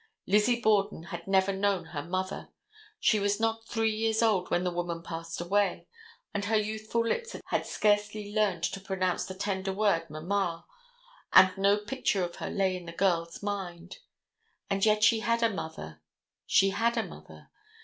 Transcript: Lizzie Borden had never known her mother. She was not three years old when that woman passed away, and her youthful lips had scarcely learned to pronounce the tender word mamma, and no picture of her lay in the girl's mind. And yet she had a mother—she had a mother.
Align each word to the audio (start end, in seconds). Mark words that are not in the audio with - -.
Lizzie 0.25 0.59
Borden 0.59 1.03
had 1.03 1.27
never 1.27 1.53
known 1.53 1.85
her 1.85 2.01
mother. 2.01 2.49
She 2.99 3.19
was 3.19 3.39
not 3.39 3.67
three 3.67 3.91
years 3.91 4.23
old 4.23 4.49
when 4.49 4.63
that 4.63 4.71
woman 4.71 5.03
passed 5.03 5.39
away, 5.39 5.85
and 6.33 6.45
her 6.45 6.55
youthful 6.57 7.05
lips 7.07 7.35
had 7.49 7.67
scarcely 7.67 8.33
learned 8.33 8.63
to 8.63 8.79
pronounce 8.79 9.25
the 9.27 9.35
tender 9.35 9.71
word 9.71 10.09
mamma, 10.09 10.65
and 11.33 11.55
no 11.55 11.77
picture 11.77 12.23
of 12.23 12.37
her 12.37 12.49
lay 12.49 12.75
in 12.75 12.87
the 12.87 12.91
girl's 12.91 13.43
mind. 13.43 13.99
And 14.71 14.83
yet 14.83 15.03
she 15.03 15.19
had 15.19 15.43
a 15.43 15.51
mother—she 15.51 16.69
had 16.71 16.97
a 16.97 17.03
mother. 17.03 17.51